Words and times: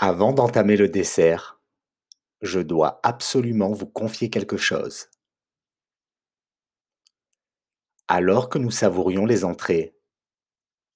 Avant 0.00 0.32
d'entamer 0.32 0.76
le 0.76 0.88
dessert, 0.88 1.60
je 2.40 2.60
dois 2.60 3.00
absolument 3.02 3.72
vous 3.72 3.88
confier 3.88 4.30
quelque 4.30 4.56
chose. 4.56 5.08
Alors 8.06 8.48
que 8.48 8.58
nous 8.58 8.70
savourions 8.70 9.26
les 9.26 9.44
entrées, 9.44 9.96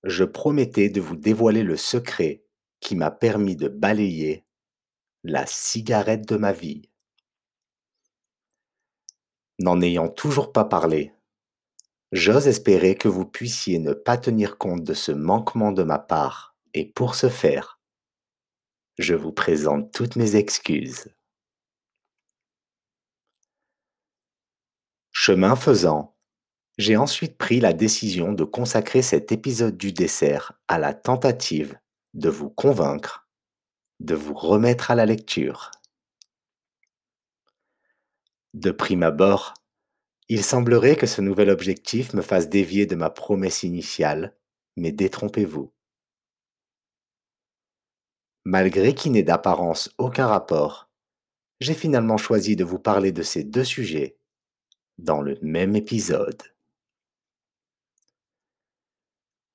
je 0.05 0.23
promettais 0.23 0.89
de 0.89 1.01
vous 1.01 1.17
dévoiler 1.17 1.65
le 1.65 1.77
secret 1.77 2.45
qui 2.79 2.95
m'a 2.95 3.11
permis 3.11 3.57
de 3.57 3.67
balayer 3.67 4.47
la 5.25 5.47
cigarette 5.47 6.29
de 6.29 6.37
ma 6.37 6.53
vie. 6.53 6.89
N'en 9.59 9.81
ayant 9.81 10.11
toujours 10.11 10.53
pas 10.53 10.65
parlé, 10.65 11.13
j'ose 12.13 12.47
espérer 12.47 12.95
que 12.95 13.09
vous 13.09 13.27
puissiez 13.27 13.81
ne 13.81 13.95
pas 13.95 14.17
tenir 14.17 14.59
compte 14.59 14.85
de 14.85 14.95
ce 14.95 15.11
manquement 15.11 15.73
de 15.73 15.83
ma 15.83 15.99
part, 15.99 16.57
et 16.73 16.85
pour 16.85 17.17
ce 17.17 17.29
faire, 17.29 17.81
je 18.99 19.15
vous 19.15 19.33
présente 19.33 19.93
toutes 19.93 20.17
mes 20.17 20.37
excuses. 20.37 21.09
Chemin 25.11 25.57
faisant, 25.57 26.17
j'ai 26.79 26.97
ensuite 26.97 27.37
pris 27.37 27.61
la 27.61 27.73
décision 27.73 28.33
de 28.33 28.45
consacrer 28.45 29.03
cet 29.03 29.31
épisode 29.31 29.77
du 29.77 29.93
dessert 29.93 30.53
à 30.69 30.79
la 30.79 30.95
tentative 30.95 31.79
de 32.15 32.29
vous 32.29 32.51
convaincre, 32.51 33.29
de 34.01 34.15
vous 34.15 34.35
remettre 34.35 34.91
à 34.91 34.95
la 34.95 35.07
lecture. 35.07 35.71
De 38.55 38.71
prime 38.71 39.03
abord, 39.03 39.55
il 40.29 40.45
semblerait 40.45 40.97
que 40.97 41.07
ce 41.07 41.21
nouvel 41.21 41.51
objectif 41.51 42.15
me 42.15 42.23
fasse 42.23 42.49
dévier 42.49 42.87
de 42.87 42.97
ma 42.97 43.11
promesse 43.11 43.63
initiale, 43.63 44.35
mais 44.77 44.93
détrompez-vous. 44.93 45.73
Malgré 48.45 48.95
qu'il 48.95 49.13
n'ait 49.13 49.23
d'apparence 49.23 49.91
aucun 49.99 50.27
rapport, 50.27 50.91
j'ai 51.61 51.75
finalement 51.75 52.17
choisi 52.17 52.57
de 52.57 52.65
vous 52.65 52.81
parler 52.81 53.13
de 53.13 53.23
ces 53.23 53.45
deux 53.45 53.63
sujets 53.63 54.19
dans 54.99 55.23
le 55.23 55.39
même 55.43 55.77
épisode. 55.77 56.43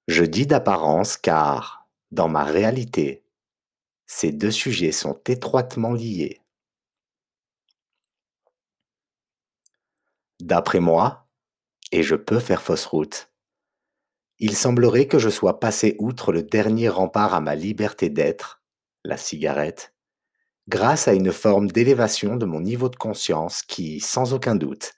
Je 0.07 0.23
dis 0.23 0.47
d'apparence 0.47 1.17
car, 1.17 1.89
dans 2.11 2.29
ma 2.29 2.45
réalité, 2.45 3.25
ces 4.05 4.31
deux 4.31 4.51
sujets 4.51 4.93
sont 4.93 5.19
étroitement 5.27 5.91
liés. 5.91 6.39
D'après 10.39 10.79
moi, 10.79 11.27
et 11.91 12.03
je 12.03 12.15
peux 12.15 12.39
faire 12.39 12.61
fausse 12.61 12.85
route, 12.85 13.29
il 14.39 14.55
semblerait 14.55 15.07
que 15.07 15.19
je 15.19 15.29
sois 15.29 15.59
passé 15.59 15.97
outre 15.99 16.31
le 16.31 16.43
dernier 16.43 16.87
rempart 16.87 17.33
à 17.33 17.41
ma 17.41 17.55
liberté 17.55 18.09
d'être 18.09 18.56
la 19.07 19.15
cigarette, 19.15 19.93
grâce 20.67 21.07
à 21.07 21.13
une 21.13 21.31
forme 21.31 21.71
d'élévation 21.71 22.35
de 22.35 22.45
mon 22.45 22.59
niveau 22.59 22.89
de 22.89 22.97
conscience 22.97 23.61
qui, 23.61 24.01
sans 24.01 24.33
aucun 24.33 24.55
doute, 24.55 24.95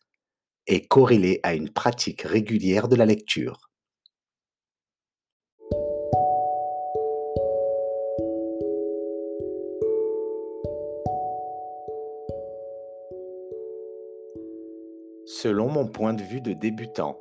est 0.65 0.87
corrélée 0.87 1.39
à 1.43 1.53
une 1.53 1.69
pratique 1.69 2.23
régulière 2.23 2.87
de 2.87 2.95
la 2.95 3.05
lecture. 3.05 3.69
Selon 15.25 15.69
mon 15.69 15.87
point 15.87 16.15
de 16.15 16.23
vue 16.23 16.41
de 16.41 16.53
débutant, 16.53 17.17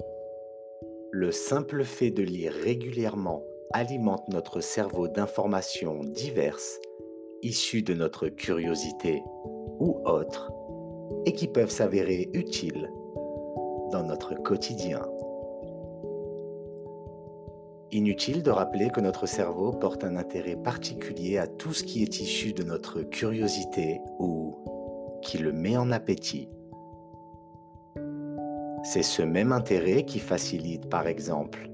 le 1.13 1.33
simple 1.33 1.85
fait 1.85 2.11
de 2.11 2.23
lire 2.23 2.53
régulièrement 2.53 3.45
alimente 3.73 4.29
notre 4.29 4.61
cerveau 4.61 5.09
d'informations 5.09 6.03
diverses 6.05 6.81
issues 7.43 7.83
de 7.83 7.95
notre 7.95 8.29
curiosité 8.29 9.23
ou 9.79 10.01
autres 10.05 10.53
et 11.27 11.33
qui 11.33 11.49
peuvent 11.49 11.71
s'avérer 11.71 12.31
utiles 12.33 12.91
dans 13.93 14.03
notre 14.05 14.35
quotidien. 14.35 15.07
Inutile 17.91 18.43
de 18.43 18.51
rappeler 18.51 18.91
que 18.91 19.01
notre 19.01 19.27
cerveau 19.27 19.73
porte 19.73 20.05
un 20.05 20.17
intérêt 20.17 20.57
particulier 20.57 21.39
à 21.39 21.47
tout 21.47 21.73
ce 21.73 21.85
qui 21.85 22.03
est 22.03 22.21
issu 22.21 22.53
de 22.53 22.63
notre 22.63 23.03
curiosité 23.03 24.01
ou 24.19 24.55
qui 25.23 25.39
le 25.39 25.53
met 25.53 25.77
en 25.77 25.91
appétit. 25.91 26.49
C'est 28.83 29.03
ce 29.03 29.23
même 29.23 29.53
intérêt 29.53 30.05
qui 30.05 30.19
facilite 30.19 30.89
par 30.89 31.07
exemple 31.07 31.71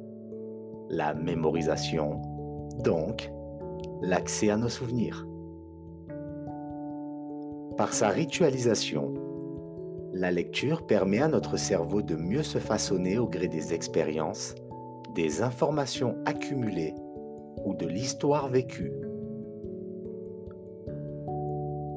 la 0.95 1.13
mémorisation, 1.13 2.23
donc 2.85 3.33
l'accès 4.01 4.51
à 4.51 4.57
nos 4.57 4.69
souvenirs. 4.69 5.27
Par 7.77 7.93
sa 7.93 8.09
ritualisation, 8.09 9.15
la 10.13 10.31
lecture 10.31 10.87
permet 10.87 11.21
à 11.21 11.27
notre 11.27 11.57
cerveau 11.57 12.01
de 12.01 12.15
mieux 12.15 12.45
se 12.45 12.59
façonner 12.59 13.19
au 13.19 13.27
gré 13.27 13.49
des 13.49 13.75
expériences, 13.75 14.55
des 15.17 15.43
informations 15.43 16.17
accumulées 16.27 16.95
ou 17.65 17.75
de 17.75 17.87
l'histoire 17.87 18.49
vécue. 18.49 18.93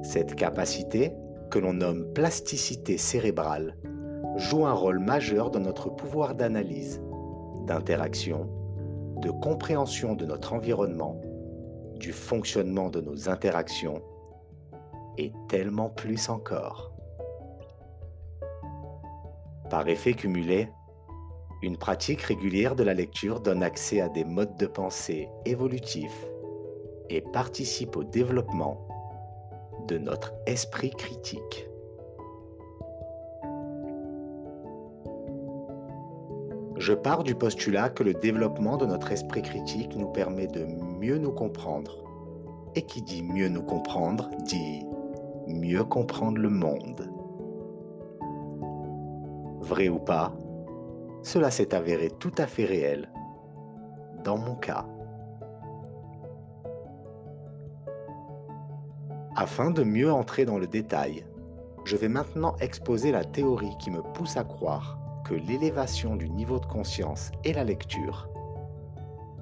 Cette 0.02 0.34
capacité, 0.34 1.14
que 1.52 1.60
l'on 1.60 1.74
nomme 1.74 2.12
plasticité 2.14 2.98
cérébrale, 2.98 3.76
joue 4.38 4.66
un 4.66 4.74
rôle 4.74 5.00
majeur 5.00 5.52
dans 5.52 5.60
notre 5.60 5.90
pouvoir 5.90 6.34
d'analyse, 6.34 7.00
d'interaction 7.68 8.50
de 9.22 9.32
compréhension 9.32 10.14
de 10.16 10.26
notre 10.26 10.54
environnement, 10.54 11.20
du 11.96 12.12
fonctionnement 12.12 12.90
de 12.90 13.02
nos 13.02 13.30
interactions 13.30 14.02
et 15.18 15.34
tellement 15.50 15.90
plus 15.90 16.30
encore. 16.30 16.92
Par 19.70 19.88
effet 19.88 20.14
cumulé, 20.14 20.70
une 21.62 21.78
pratique 21.78 22.22
régulière 22.22 22.76
de 22.76 22.84
la 22.84 22.94
lecture 22.94 23.40
donne 23.40 23.64
accès 23.64 24.00
à 24.00 24.10
des 24.10 24.24
modes 24.24 24.56
de 24.58 24.68
pensée 24.68 25.28
évolutifs 25.46 26.28
et 27.10 27.22
participe 27.22 27.98
au 27.98 28.04
développement 28.04 28.88
de 29.88 29.98
notre 29.98 30.34
esprit 30.46 30.92
critique. 30.92 31.68
Je 36.88 36.94
pars 36.94 37.24
du 37.26 37.36
postulat 37.36 37.90
que 37.90 38.02
le 38.02 38.14
développement 38.14 38.78
de 38.78 38.86
notre 38.86 39.12
esprit 39.12 39.42
critique 39.42 39.94
nous 39.98 40.08
permet 40.08 40.48
de 40.48 40.64
mieux 40.64 41.18
nous 41.18 41.34
comprendre. 41.34 41.98
Et 42.76 42.84
qui 42.84 43.02
dit 43.02 43.24
mieux 43.24 43.50
nous 43.50 43.62
comprendre 43.62 44.30
dit 44.46 44.86
mieux 45.48 45.84
comprendre 45.84 46.38
le 46.38 46.50
monde. 46.50 47.12
Vrai 49.60 49.90
ou 49.90 50.00
pas, 50.00 50.34
cela 51.24 51.52
s'est 51.52 51.76
avéré 51.76 52.10
tout 52.10 52.32
à 52.38 52.48
fait 52.48 52.64
réel 52.64 53.12
dans 54.24 54.38
mon 54.38 54.56
cas. 54.56 54.86
Afin 59.36 59.72
de 59.72 59.84
mieux 59.84 60.10
entrer 60.10 60.46
dans 60.46 60.58
le 60.58 60.68
détail, 60.68 61.26
je 61.84 61.98
vais 61.98 62.08
maintenant 62.08 62.56
exposer 62.62 63.12
la 63.12 63.26
théorie 63.26 63.76
qui 63.78 63.92
me 63.92 64.02
pousse 64.02 64.38
à 64.38 64.46
croire 64.46 64.98
l'élévation 65.36 66.16
du 66.16 66.30
niveau 66.30 66.60
de 66.60 66.66
conscience 66.66 67.32
et 67.44 67.54
la 67.54 67.64
lecture 67.64 68.30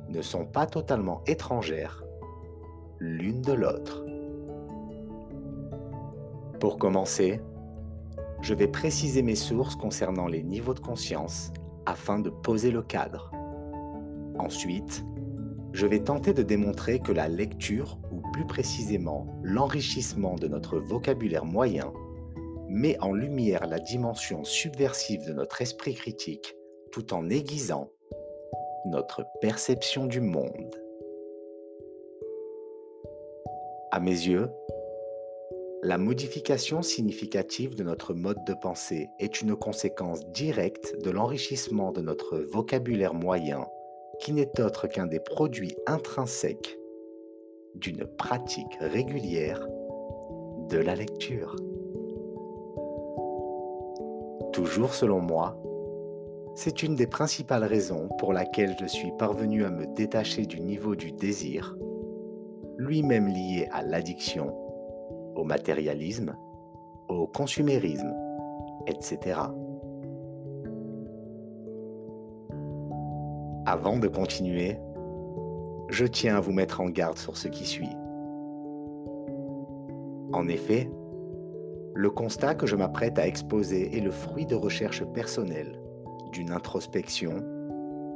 ne 0.09 0.21
sont 0.21 0.45
pas 0.45 0.65
totalement 0.65 1.21
étrangères 1.25 2.03
l'une 2.99 3.41
de 3.41 3.53
l'autre. 3.53 4.05
Pour 6.59 6.77
commencer, 6.77 7.41
je 8.41 8.53
vais 8.53 8.67
préciser 8.67 9.21
mes 9.21 9.35
sources 9.35 9.75
concernant 9.75 10.27
les 10.27 10.43
niveaux 10.43 10.73
de 10.73 10.79
conscience 10.79 11.51
afin 11.85 12.19
de 12.19 12.29
poser 12.29 12.71
le 12.71 12.81
cadre. 12.81 13.31
Ensuite, 14.37 15.05
je 15.73 15.85
vais 15.85 15.99
tenter 15.99 16.33
de 16.33 16.43
démontrer 16.43 16.99
que 16.99 17.11
la 17.11 17.27
lecture, 17.27 17.99
ou 18.11 18.21
plus 18.31 18.45
précisément 18.45 19.27
l'enrichissement 19.43 20.35
de 20.35 20.47
notre 20.47 20.79
vocabulaire 20.79 21.45
moyen, 21.45 21.91
met 22.75 22.97
en 22.99 23.13
lumière 23.13 23.67
la 23.67 23.79
dimension 23.79 24.43
subversive 24.43 25.25
de 25.25 25.31
notre 25.31 25.61
esprit 25.61 25.93
critique 25.93 26.57
tout 26.91 27.13
en 27.13 27.29
aiguisant 27.29 27.89
notre 28.85 29.23
perception 29.39 30.05
du 30.05 30.19
monde. 30.19 30.75
À 33.91 34.01
mes 34.01 34.11
yeux, 34.11 34.49
la 35.83 35.97
modification 35.97 36.81
significative 36.81 37.75
de 37.75 37.83
notre 37.83 38.13
mode 38.13 38.43
de 38.45 38.53
pensée 38.53 39.07
est 39.19 39.39
une 39.39 39.55
conséquence 39.55 40.27
directe 40.31 41.01
de 41.01 41.11
l'enrichissement 41.11 41.93
de 41.93 42.01
notre 42.01 42.39
vocabulaire 42.39 43.13
moyen 43.13 43.65
qui 44.19 44.33
n'est 44.33 44.59
autre 44.59 44.87
qu'un 44.87 45.07
des 45.07 45.21
produits 45.21 45.77
intrinsèques 45.87 46.77
d'une 47.73 48.05
pratique 48.05 48.77
régulière 48.81 49.65
de 50.69 50.77
la 50.77 50.95
lecture. 50.95 51.55
Toujours 54.55 54.93
selon 54.93 55.19
moi, 55.19 55.61
c'est 56.55 56.81
une 56.81 56.95
des 56.95 57.07
principales 57.07 57.65
raisons 57.65 58.07
pour 58.19 58.31
laquelle 58.31 58.73
je 58.79 58.85
suis 58.85 59.11
parvenu 59.19 59.65
à 59.65 59.69
me 59.69 59.85
détacher 59.85 60.45
du 60.45 60.61
niveau 60.61 60.95
du 60.95 61.11
désir 61.11 61.75
lui-même 62.77 63.27
lié 63.27 63.67
à 63.73 63.83
l'addiction, 63.83 64.55
au 65.35 65.43
matérialisme, 65.43 66.37
au 67.09 67.27
consumérisme, 67.27 68.13
etc. 68.87 69.41
Avant 73.65 73.99
de 73.99 74.07
continuer, 74.07 74.77
je 75.89 76.05
tiens 76.05 76.37
à 76.37 76.39
vous 76.39 76.53
mettre 76.53 76.79
en 76.79 76.87
garde 76.87 77.17
sur 77.17 77.35
ce 77.35 77.49
qui 77.49 77.65
suit. 77.65 77.95
En 80.31 80.47
effet, 80.47 80.89
le 81.95 82.09
constat 82.09 82.55
que 82.55 82.67
je 82.67 82.75
m'apprête 82.75 83.17
à 83.17 83.25
exposer 83.25 83.97
est 83.97 84.01
le 84.01 84.11
fruit 84.11 84.45
de 84.45 84.53
recherches 84.53 85.05
personnelles, 85.13 85.79
d'une 86.33 86.51
introspection 86.51 87.41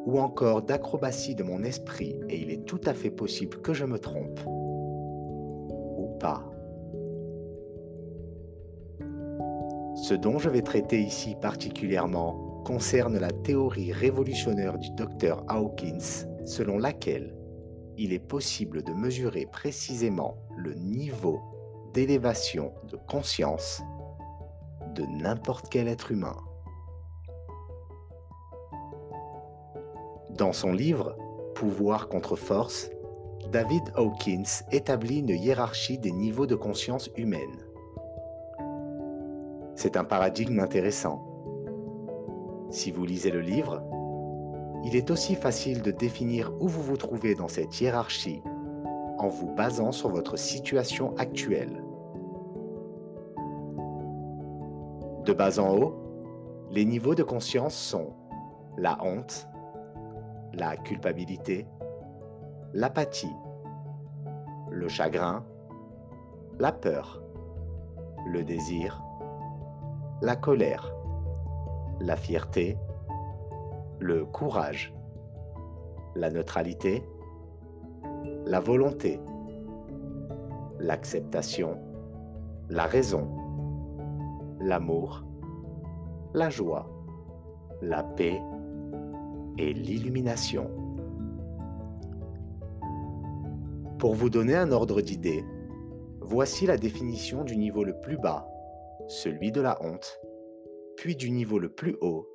ou 0.06 0.20
encore 0.20 0.62
d'acrobatie 0.62 1.34
de 1.34 1.44
mon 1.44 1.64
esprit 1.64 2.20
et 2.28 2.38
il 2.42 2.52
est 2.52 2.66
tout 2.66 2.82
à 2.86 2.94
fait 2.94 3.10
possible 3.10 3.62
que 3.62 3.74
je 3.74 3.86
me 3.86 3.98
trompe. 3.98 4.42
Ou 4.46 6.18
pas. 6.20 6.44
Ce 9.96 10.14
dont 10.14 10.40
je 10.40 10.50
vais 10.50 10.62
traiter 10.62 11.00
ici 11.00 11.36
particulièrement 11.42 12.62
concerne 12.66 13.18
la 13.18 13.32
théorie 13.32 13.94
révolutionnaire 13.94 14.78
du 14.78 14.90
docteur 14.92 15.44
Hawkins 15.48 16.28
selon 16.46 16.78
laquelle 16.78 17.34
il 17.98 18.12
est 18.12 18.20
possible 18.20 18.84
de 18.84 18.92
mesurer 18.92 19.48
précisément 19.50 20.36
le 20.58 20.74
niveau 20.74 21.40
d'élévation 21.94 22.74
de 22.90 22.96
conscience 22.96 23.82
de 24.96 25.04
n'importe 25.04 25.70
quel 25.70 25.88
être 25.88 26.12
humain. 26.12 26.38
Dans 30.32 30.54
son 30.54 30.72
livre 30.72 31.18
Pouvoir 31.56 32.08
contre 32.08 32.38
force, 32.38 32.90
David 33.52 33.84
Hawkins 33.96 34.64
établit 34.72 35.20
une 35.20 35.30
hiérarchie 35.30 35.98
des 35.98 36.12
niveaux 36.12 36.48
de 36.48 36.56
conscience 36.56 37.10
humaine. 37.18 37.66
C'est 39.76 39.98
un 39.98 40.06
paradigme 40.06 40.60
intéressant. 40.60 41.26
Si 42.70 42.92
vous 42.92 43.06
lisez 43.06 43.32
le 43.32 43.42
livre, 43.42 43.84
il 44.86 44.96
est 44.96 45.12
aussi 45.12 45.36
facile 45.36 45.82
de 45.82 45.92
définir 45.92 46.54
où 46.62 46.68
vous 46.68 46.82
vous 46.82 46.98
trouvez 46.98 47.36
dans 47.36 47.50
cette 47.50 47.82
hiérarchie 47.82 48.42
en 49.20 49.28
vous 49.28 49.54
basant 49.54 49.92
sur 49.92 50.10
votre 50.10 50.38
situation 50.38 51.16
actuelle. 51.18 51.84
De 55.26 55.34
bas 55.34 55.60
en 55.60 55.76
haut, 55.76 55.96
les 56.72 56.86
niveaux 56.86 57.16
de 57.16 57.24
conscience 57.24 57.76
sont 57.76 58.14
la 58.78 58.98
honte, 59.04 59.48
la 60.54 60.78
culpabilité, 60.78 61.68
l'apathie, 62.74 63.36
le 64.72 64.88
chagrin, 64.88 65.44
la 66.60 66.72
peur, 66.72 67.22
le 68.28 68.44
désir, 68.44 69.02
la 70.22 70.36
colère, 70.36 70.94
la 72.00 72.16
fierté, 72.16 72.78
le 74.00 74.26
courage, 74.26 74.94
la 76.16 76.30
neutralité, 76.30 77.04
la 78.50 78.60
volonté, 78.60 79.20
l'acceptation, 80.80 81.78
la 82.68 82.86
raison, 82.86 83.30
l'amour, 84.60 85.24
la 86.34 86.50
joie, 86.50 86.90
la 87.84 88.02
paix 88.02 88.42
et 89.60 89.72
l'illumination. 89.72 90.68
Pour 94.00 94.16
vous 94.16 94.32
donner 94.32 94.56
un 94.56 94.72
ordre 94.72 95.02
d'idée, 95.02 95.46
voici 96.20 96.66
la 96.66 96.78
définition 96.78 97.44
du 97.44 97.56
niveau 97.56 97.84
le 97.84 98.00
plus 98.02 98.18
bas, 98.18 98.50
celui 99.08 99.52
de 99.52 99.62
la 99.62 99.78
honte, 99.86 100.20
puis 100.98 101.16
du 101.16 101.30
niveau 101.30 101.60
le 101.60 101.70
plus 101.70 101.96
haut, 102.02 102.28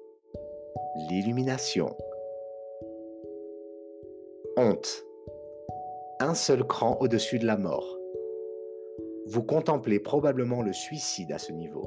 l'illumination. 1.08 1.96
Honte 4.56 5.04
un 6.24 6.34
seul 6.34 6.64
cran 6.64 6.96
au-dessus 7.00 7.38
de 7.38 7.46
la 7.46 7.58
mort. 7.58 7.98
Vous 9.26 9.42
contemplez 9.42 10.00
probablement 10.00 10.62
le 10.62 10.72
suicide 10.72 11.32
à 11.32 11.38
ce 11.38 11.52
niveau. 11.52 11.86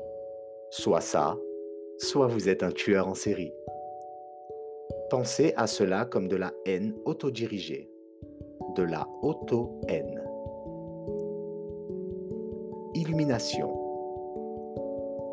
Soit 0.69 1.01
ça, 1.01 1.38
soit 1.98 2.28
vous 2.28 2.48
êtes 2.48 2.62
un 2.62 2.72
tueur 2.72 3.07
en 3.07 3.16
série. 3.16 3.51
Pensez 5.10 5.54
à 5.56 5.66
cela 5.66 6.06
comme 6.06 6.28
de 6.28 6.36
la 6.36 6.54
haine 6.66 6.94
autodirigée, 7.06 7.89
de 8.75 8.84
la 8.84 9.07
auto-haine. 9.24 10.24
Illumination. 12.94 13.74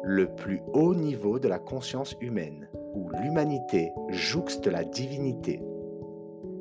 Le 0.03 0.35
plus 0.35 0.63
haut 0.73 0.95
niveau 0.95 1.39
de 1.39 1.49
la 1.49 1.59
conscience 1.59 2.15
humaine, 2.21 2.69
où 2.95 3.11
l'humanité 3.11 3.93
jouxte 4.09 4.67
la 4.67 4.85
divinité. 4.85 5.61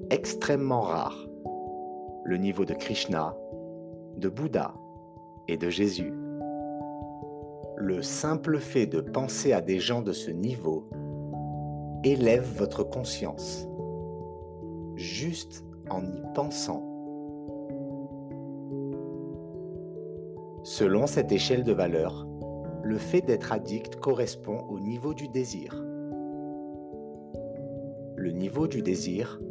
Extrêmement 0.10 0.81
rare 0.81 1.28
le 2.25 2.37
niveau 2.37 2.65
de 2.65 2.73
Krishna, 2.73 3.35
de 4.17 4.29
Bouddha 4.29 4.73
et 5.47 5.57
de 5.57 5.69
Jésus. 5.69 6.13
Le 7.75 8.01
simple 8.01 8.59
fait 8.59 8.85
de 8.85 9.01
penser 9.01 9.51
à 9.51 9.61
des 9.61 9.79
gens 9.79 10.01
de 10.01 10.13
ce 10.13 10.31
niveau 10.31 10.87
élève 12.03 12.45
votre 12.57 12.83
conscience, 12.83 13.67
juste 14.95 15.65
en 15.89 16.05
y 16.05 16.21
pensant. 16.33 16.89
Selon 20.63 21.07
cette 21.07 21.33
échelle 21.33 21.65
de 21.65 21.73
valeur, 21.73 22.25
le 22.83 22.97
fait 22.97 23.21
d'être 23.21 23.51
addict 23.51 23.97
correspond 23.97 24.65
au 24.69 24.79
niveau 24.79 25.13
du 25.13 25.27
désir. 25.27 25.73
Le 28.15 28.31
niveau 28.31 28.67
du 28.67 28.81
désir 28.81 29.41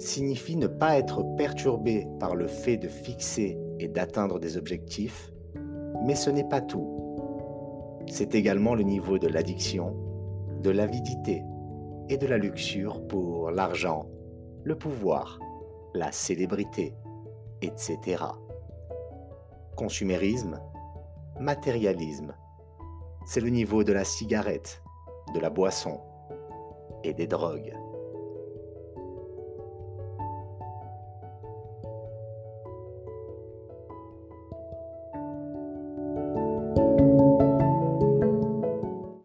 signifie 0.00 0.56
ne 0.56 0.66
pas 0.66 0.98
être 0.98 1.22
perturbé 1.36 2.06
par 2.18 2.34
le 2.34 2.46
fait 2.46 2.76
de 2.76 2.88
fixer 2.88 3.58
et 3.78 3.88
d'atteindre 3.88 4.38
des 4.38 4.56
objectifs, 4.56 5.32
mais 6.04 6.14
ce 6.14 6.30
n'est 6.30 6.48
pas 6.48 6.60
tout. 6.60 6.96
C'est 8.06 8.34
également 8.34 8.74
le 8.74 8.82
niveau 8.82 9.18
de 9.18 9.28
l'addiction, 9.28 9.94
de 10.62 10.70
l'avidité 10.70 11.44
et 12.08 12.16
de 12.16 12.26
la 12.26 12.38
luxure 12.38 13.06
pour 13.06 13.50
l'argent, 13.50 14.06
le 14.64 14.76
pouvoir, 14.76 15.38
la 15.94 16.10
célébrité, 16.12 16.94
etc. 17.62 18.24
Consumérisme, 19.76 20.60
matérialisme, 21.38 22.34
c'est 23.26 23.40
le 23.40 23.50
niveau 23.50 23.84
de 23.84 23.92
la 23.92 24.04
cigarette, 24.04 24.82
de 25.34 25.40
la 25.40 25.50
boisson 25.50 26.00
et 27.04 27.14
des 27.14 27.26
drogues. 27.26 27.72